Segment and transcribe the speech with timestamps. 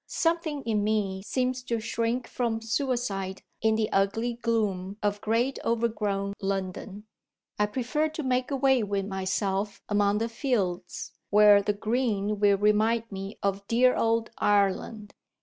[0.07, 6.33] Something in me seems to shrink from suicide in the ugly gloom of great overgrown
[6.41, 7.03] London.
[7.59, 13.11] I prefer to make away with myself among the fields, where the green will remind
[13.11, 15.13] me of dear old Ireland.